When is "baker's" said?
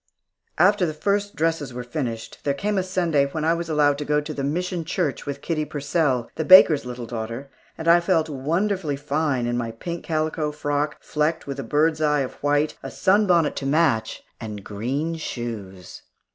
6.43-6.85